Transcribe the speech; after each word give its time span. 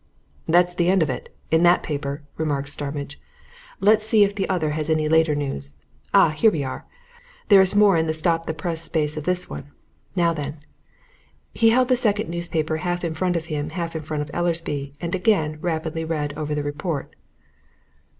'""That's 0.47 0.73
the 0.73 0.89
end 0.89 1.03
of 1.03 1.11
it 1.11 1.31
in 1.51 1.61
that 1.61 1.83
paper," 1.83 2.23
remarked 2.35 2.69
Starmidge. 2.69 3.21
"Let's 3.79 4.03
see 4.03 4.23
if 4.23 4.33
the 4.33 4.49
other 4.49 4.71
has 4.71 4.89
any 4.89 5.07
later 5.07 5.35
news. 5.35 5.75
Ah! 6.11 6.31
here 6.31 6.49
we 6.49 6.63
are! 6.63 6.87
there 7.49 7.61
is 7.61 7.75
more 7.75 7.97
in 7.97 8.07
the 8.07 8.13
stop 8.15 8.47
press 8.57 8.81
space 8.81 9.15
of 9.15 9.25
this 9.25 9.47
one. 9.47 9.69
Now 10.15 10.33
then" 10.33 10.57
He 11.61 11.69
held 11.69 11.87
the 11.87 11.95
second 11.95 12.31
newspaper 12.31 12.77
half 12.77 13.03
in 13.03 13.13
front 13.13 13.35
of 13.35 13.45
himself, 13.45 13.73
half 13.73 13.95
in 13.95 14.01
front 14.01 14.23
of 14.27 14.31
Easleby, 14.33 14.93
and 14.99 15.13
again 15.13 15.59
rapidly 15.61 16.03
read 16.03 16.33
over 16.35 16.55
the 16.55 16.63
report. 16.63 17.13